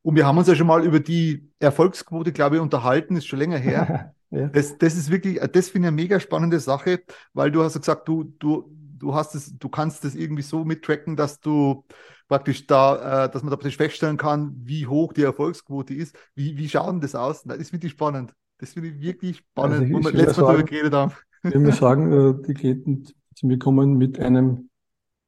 Und 0.08 0.16
wir 0.16 0.26
haben 0.26 0.38
uns 0.38 0.48
ja 0.48 0.54
schon 0.54 0.66
mal 0.66 0.82
über 0.86 1.00
die 1.00 1.50
Erfolgsquote, 1.58 2.32
glaube 2.32 2.56
ich, 2.56 2.62
unterhalten, 2.62 3.14
ist 3.14 3.26
schon 3.26 3.40
länger 3.40 3.58
her. 3.58 4.14
ja. 4.30 4.46
das, 4.48 4.78
das 4.78 4.96
ist 4.96 5.10
wirklich, 5.10 5.38
das 5.52 5.68
finde 5.68 5.88
ich 5.88 5.92
eine 5.92 5.96
mega 5.96 6.18
spannende 6.18 6.60
Sache, 6.60 7.00
weil 7.34 7.50
du 7.50 7.62
hast 7.62 7.78
gesagt, 7.78 8.08
du, 8.08 8.24
du 8.38 8.74
du 8.98 9.14
hast 9.14 9.34
es, 9.34 9.56
du 9.58 9.68
kannst 9.68 10.04
das 10.04 10.14
irgendwie 10.14 10.40
so 10.42 10.64
mittracken, 10.64 11.14
dass 11.14 11.40
du 11.40 11.84
praktisch 12.26 12.66
da, 12.66 13.26
äh, 13.26 13.30
dass 13.30 13.42
man 13.42 13.50
da 13.50 13.56
praktisch 13.56 13.76
feststellen 13.76 14.16
kann, 14.16 14.54
wie 14.64 14.86
hoch 14.86 15.12
die 15.12 15.24
Erfolgsquote 15.24 15.92
ist. 15.92 16.16
Wie, 16.34 16.56
wie 16.56 16.70
schaut 16.70 16.88
denn 16.88 17.00
das 17.02 17.14
aus? 17.14 17.42
Das 17.42 17.58
ist 17.58 17.74
wirklich 17.74 17.92
spannend. 17.92 18.32
Das 18.56 18.72
finde 18.72 18.88
ich 18.88 19.00
wirklich 19.00 19.36
spannend, 19.36 19.80
Also 19.80 19.84
ich- 19.84 19.92
wo 19.92 20.02
wir 20.02 20.12
letztes 20.12 20.38
Mal 20.38 20.46
darüber 20.54 20.62
geredet 20.64 20.94
haben. 20.94 21.12
Ich 21.44 21.54
will 21.54 21.70
sagen, 21.72 22.12
äh, 22.40 22.46
die 22.46 22.54
Klienten 22.54 23.08
zu 23.34 23.46
mir 23.46 23.58
kommen 23.58 23.98
mit 23.98 24.18
einem 24.18 24.70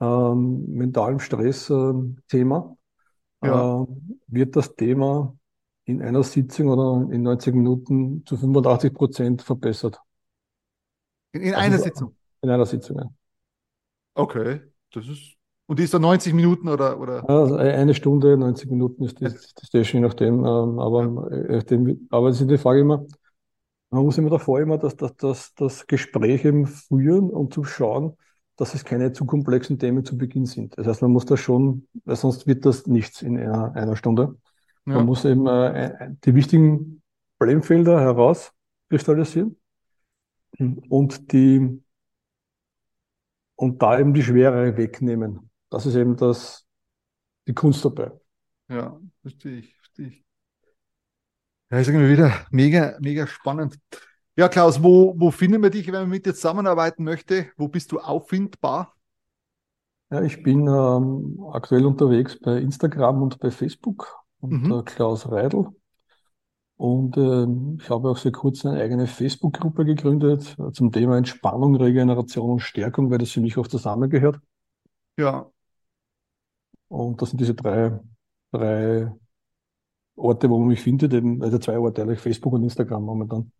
ähm, 0.01 0.65
mentalen 0.73 1.21
Stress-Thema. 1.21 2.77
Ja. 3.43 3.83
Äh, 3.83 3.87
wird 4.29 4.57
das 4.57 4.75
Thema 4.75 5.37
in 5.85 6.03
einer 6.03 6.23
Sitzung 6.23 6.69
oder 6.69 7.13
in 7.13 7.23
90 7.23 7.55
Minuten 7.55 8.25
zu 8.27 8.37
85 8.37 8.95
Prozent 8.95 9.43
verbessert. 9.43 10.01
In, 11.33 11.43
in 11.43 11.55
einer 11.55 11.79
Sitzung. 11.79 12.17
In 12.43 12.51
einer 12.51 12.67
Sitzung, 12.67 12.99
ja. 12.99 13.11
Okay, 14.15 14.61
das 14.93 15.09
ist. 15.09 15.37
Und 15.67 15.79
die 15.79 15.85
ist 15.85 15.95
dann 15.95 16.03
90 16.03 16.35
Minuten 16.35 16.69
oder, 16.69 16.99
oder? 16.99 17.29
Also 17.29 17.55
eine 17.55 17.95
Stunde, 17.95 18.37
90 18.37 18.69
Minuten 18.71 19.05
ist 19.05 19.21
die, 19.21 19.29
die 19.29 19.67
Station, 19.67 20.03
je 20.03 20.09
nachdem. 20.09 20.45
Ähm, 20.45 20.79
aber, 20.81 21.31
äh, 21.31 21.57
nachdem, 21.57 22.09
aber 22.11 22.29
es 22.29 22.41
ist 22.41 22.51
die 22.51 22.59
Frage 22.59 22.81
immer, 22.81 23.07
man 23.91 24.05
muss 24.05 24.19
immer 24.19 24.31
davor 24.31 24.61
immer 24.61 24.79
das, 24.79 24.97
das, 24.97 25.15
das, 25.17 25.55
das 25.55 25.87
Gespräch 25.87 26.45
eben 26.45 26.67
führen 26.67 27.31
und 27.31 27.55
zu 27.55 27.65
schauen, 27.65 28.17
dass 28.61 28.75
es 28.75 28.85
keine 28.85 29.13
zu 29.13 29.25
komplexen 29.25 29.79
Themen 29.79 30.05
zu 30.05 30.19
Beginn 30.19 30.45
sind. 30.45 30.77
Das 30.77 30.87
heißt, 30.87 31.01
man 31.01 31.13
muss 31.13 31.25
das 31.25 31.41
schon, 31.41 31.89
weil 32.05 32.17
sonst 32.17 32.47
wird 32.47 32.67
das 32.67 32.87
nichts 32.87 33.23
in 33.23 33.39
einer, 33.39 33.75
einer 33.75 33.97
Stunde. 33.97 34.37
Ja. 34.85 34.97
Man 34.97 35.07
muss 35.07 35.25
eben 35.25 35.47
äh, 35.47 36.11
die 36.25 36.35
wichtigen 36.35 37.03
Problemfelder 37.39 37.99
herauskristallisieren 37.99 39.57
und 40.59 41.33
die 41.33 41.83
und 43.57 43.81
da 43.81 43.99
eben 43.99 44.13
die 44.13 44.23
Schwere 44.23 44.77
wegnehmen. 44.77 45.51
Das 45.71 45.87
ist 45.87 45.95
eben 45.95 46.19
das, 46.19 46.67
die 47.49 47.55
Kunst 47.55 47.83
dabei. 47.83 48.13
Ja, 48.69 49.01
verstehe 49.23 49.61
ich, 49.61 49.75
verstehe 49.77 50.09
ich. 50.09 50.25
Ja, 51.71 51.79
ist 51.79 51.89
irgendwie 51.89 52.11
wieder 52.11 52.47
mega, 52.51 52.99
mega 53.01 53.27
spannend. 53.27 53.79
Ja, 54.37 54.49
Klaus, 54.49 54.83
wo, 54.83 55.15
wo 55.19 55.31
finden 55.31 55.63
wir 55.63 55.71
dich, 55.71 55.87
wenn 55.89 55.95
man 56.03 56.09
mit 56.09 56.27
dir 56.27 56.35
zusammenarbeiten 56.35 57.05
möchte? 57.05 57.51
Wo 57.57 57.69
bist 57.69 57.93
du 57.93 58.01
auffindbar? 58.01 58.97
Ja, 60.11 60.23
ich 60.23 60.43
bin 60.43 60.67
ähm, 60.69 61.41
aktuell 61.53 61.85
unterwegs 61.87 62.39
bei 62.41 62.59
Instagram 62.59 63.23
und 63.23 63.39
bei 63.39 63.51
Facebook 63.51 64.19
unter 64.41 64.83
Mhm. 64.83 64.85
Klaus 64.85 65.29
Reidel. 65.31 65.67
Und 66.77 67.17
ähm, 67.19 67.79
ich 67.81 67.91
habe 67.91 68.09
auch 68.11 68.17
seit 68.17 68.33
kurzem 68.33 68.71
eine 68.73 68.81
eigene 68.83 69.07
Facebook-Gruppe 69.07 69.85
gegründet 69.85 70.57
äh, 70.59 70.73
zum 70.73 70.91
Thema 70.93 71.17
Entspannung, 71.19 71.77
Regeneration 71.77 72.51
und 72.53 72.61
Stärkung, 72.61 73.11
weil 73.11 73.19
das 73.19 73.31
für 73.31 73.41
mich 73.41 73.57
auch 73.59 73.67
zusammengehört. 73.69 74.41
Ja, 75.17 75.51
Und 76.89 77.23
das 77.23 77.31
sind 77.31 77.41
diese 77.41 77.55
drei, 77.55 77.99
drei 78.53 79.11
Orte, 80.17 80.49
wo 80.51 80.59
man 80.61 80.69
mich 80.69 80.81
findet, 80.83 81.13
eben, 81.15 81.43
also 81.43 81.59
zwei 81.59 81.79
Orte, 81.79 82.03
eigentlich 82.03 82.21
Facebook 82.21 82.53
und 82.53 82.63
Instagram 82.63 83.03
momentan. 83.05 83.51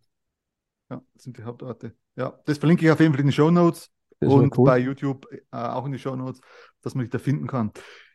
Ja, 0.91 1.01
das 1.13 1.23
sind 1.23 1.37
die 1.37 1.43
Hauptorte. 1.43 1.93
Ja, 2.15 2.37
das 2.45 2.57
verlinke 2.57 2.85
ich 2.85 2.91
auf 2.91 2.99
jeden 2.99 3.13
Fall 3.13 3.21
in 3.21 3.27
den 3.27 3.33
Show 3.33 3.49
Notes 3.49 3.89
und 4.19 4.57
cool. 4.57 4.65
bei 4.65 4.77
YouTube 4.77 5.25
äh, 5.31 5.57
auch 5.57 5.85
in 5.85 5.93
die 5.93 5.99
Show 5.99 6.15
Notes, 6.15 6.41
dass 6.81 6.93
man 6.93 7.05
dich 7.05 7.11
da 7.11 7.17
finden 7.17 7.47
kann. 7.47 7.71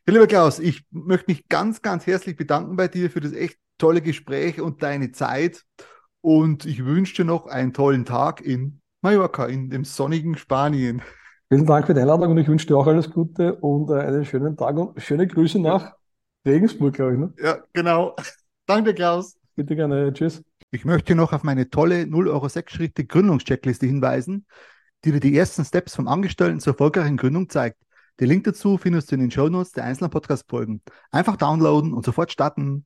Ja, 0.06 0.12
lieber 0.12 0.26
Klaus, 0.26 0.59
ich 0.59 0.85
möchte 0.90 1.30
mich 1.30 1.49
ganz, 1.49 1.83
ganz 1.83 2.06
herzlich 2.06 2.37
bedanken 2.37 2.76
bei 2.76 2.87
dir 2.87 3.11
für 3.11 3.21
das 3.21 3.33
echt 3.33 3.59
tolle 3.78 4.02
Gespräch 4.02 4.61
und 4.61 4.83
deine 4.83 5.11
Zeit. 5.11 5.64
Und 6.21 6.66
ich 6.66 6.85
wünsche 6.85 7.16
dir 7.16 7.25
noch 7.25 7.47
einen 7.47 7.73
tollen 7.73 8.04
Tag 8.04 8.40
in 8.40 8.80
Mallorca, 9.00 9.47
in 9.47 9.71
dem 9.71 9.85
sonnigen 9.85 10.37
Spanien. 10.37 11.02
Vielen 11.49 11.66
Dank 11.66 11.87
für 11.87 11.95
die 11.95 12.00
Einladung 12.00 12.33
und 12.33 12.38
ich 12.38 12.49
wünsche 12.49 12.66
dir 12.66 12.76
auch 12.76 12.87
alles 12.87 13.11
Gute 13.11 13.54
und 13.56 13.90
äh, 13.90 14.00
einen 14.00 14.25
schönen 14.25 14.56
Tag 14.56 14.76
und 14.76 15.00
schöne 15.00 15.26
Grüße 15.26 15.59
nach 15.61 15.95
Regensburg, 16.45 16.95
glaube 16.95 17.12
ich. 17.15 17.19
Ne? 17.19 17.34
Ja, 17.41 17.58
genau. 17.73 18.15
Danke, 18.67 18.95
Klaus. 18.95 19.36
Bitte 19.56 19.75
gerne. 19.75 20.12
Tschüss. 20.12 20.45
Ich 20.71 20.84
möchte 20.84 21.14
noch 21.14 21.32
auf 21.32 21.42
meine 21.42 21.71
tolle 21.71 22.06
0 22.06 22.28
Euro 22.28 22.49
6 22.49 22.75
Schritte 22.75 23.06
Gründungscheckliste 23.06 23.86
hinweisen, 23.86 24.47
die 25.04 25.12
dir 25.12 25.21
die 25.21 25.36
ersten 25.36 25.64
Steps 25.64 25.97
vom 25.97 26.08
Angestellten 26.08 26.60
zur 26.60 26.75
erfolgreichen 26.75 27.16
Gründung 27.16 27.49
zeigt. 27.49 27.78
Den 28.21 28.28
Link 28.28 28.45
dazu 28.45 28.76
findest 28.76 29.10
du 29.10 29.14
in 29.14 29.23
den 29.23 29.30
Shownotes 29.30 29.73
der 29.73 29.84
einzelnen 29.84 30.10
Podcast-Folgen. 30.10 30.82
Einfach 31.10 31.36
downloaden 31.36 31.95
und 31.95 32.04
sofort 32.04 32.30
starten. 32.32 32.84